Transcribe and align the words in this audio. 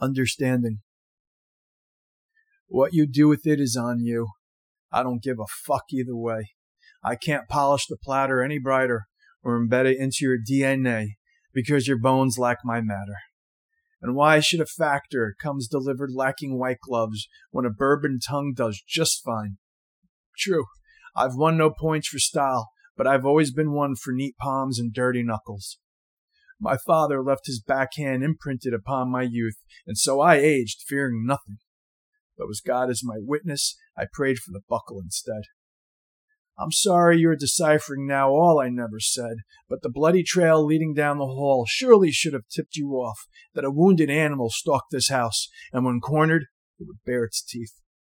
understanding. 0.00 0.80
What 2.66 2.94
you 2.94 3.06
do 3.06 3.28
with 3.28 3.46
it 3.46 3.60
is 3.60 3.76
on 3.76 4.00
you. 4.00 4.28
I 4.92 5.02
don't 5.02 5.22
give 5.22 5.38
a 5.38 5.46
fuck 5.66 5.84
either 5.92 6.16
way. 6.16 6.50
I 7.02 7.16
can't 7.16 7.48
polish 7.48 7.86
the 7.88 7.96
platter 8.02 8.42
any 8.42 8.58
brighter 8.58 9.06
or 9.42 9.58
embed 9.58 9.86
it 9.86 9.98
into 9.98 10.18
your 10.22 10.38
DNA 10.38 11.14
because 11.52 11.88
your 11.88 11.98
bones 11.98 12.38
lack 12.38 12.58
my 12.64 12.80
matter. 12.80 13.16
And 14.02 14.14
why 14.14 14.40
should 14.40 14.60
a 14.60 14.66
factor 14.66 15.34
comes 15.42 15.68
delivered 15.68 16.10
lacking 16.14 16.58
white 16.58 16.78
gloves 16.86 17.28
when 17.50 17.66
a 17.66 17.70
bourbon 17.70 18.18
tongue 18.26 18.52
does 18.56 18.82
just 18.86 19.22
fine? 19.24 19.58
True, 20.38 20.64
I've 21.14 21.34
won 21.34 21.58
no 21.58 21.70
points 21.70 22.08
for 22.08 22.18
style, 22.18 22.70
but 22.96 23.06
I've 23.06 23.26
always 23.26 23.52
been 23.52 23.72
one 23.72 23.94
for 23.96 24.12
neat 24.12 24.36
palms 24.38 24.78
and 24.78 24.92
dirty 24.92 25.22
knuckles. 25.22 25.78
My 26.60 26.76
father 26.76 27.22
left 27.22 27.46
his 27.46 27.60
backhand 27.60 28.22
imprinted 28.22 28.74
upon 28.74 29.10
my 29.10 29.22
youth, 29.22 29.56
and 29.86 29.96
so 29.96 30.20
I 30.20 30.36
aged, 30.36 30.82
fearing 30.86 31.24
nothing. 31.24 31.58
But 32.36 32.48
with 32.48 32.60
God 32.66 32.90
as 32.90 33.02
my 33.02 33.16
witness, 33.18 33.76
I 33.96 34.04
prayed 34.12 34.38
for 34.38 34.52
the 34.52 34.60
buckle 34.68 35.00
instead. 35.00 35.42
I'm 36.58 36.72
sorry 36.72 37.18
you're 37.18 37.36
deciphering 37.36 38.06
now 38.06 38.30
all 38.30 38.60
I 38.60 38.68
never 38.68 39.00
said, 39.00 39.36
but 39.66 39.80
the 39.80 39.88
bloody 39.88 40.22
trail 40.22 40.62
leading 40.62 40.92
down 40.92 41.16
the 41.16 41.24
hall 41.24 41.64
surely 41.66 42.10
should 42.10 42.34
have 42.34 42.48
tipped 42.54 42.76
you 42.76 42.90
off 42.90 43.26
that 43.54 43.64
a 43.64 43.70
wounded 43.70 44.10
animal 44.10 44.50
stalked 44.50 44.90
this 44.90 45.08
house, 45.08 45.48
and 45.72 45.86
when 45.86 46.00
cornered, 46.00 46.42
it 46.78 46.86
would 46.86 47.02
bare 47.06 47.24
its 47.24 47.42
teeth. 47.42 47.72